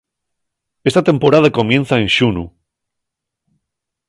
Esta 0.89 1.03
temporada 1.09 1.55
comienza 1.59 1.95
en 2.03 2.07
xunu. 2.15 2.45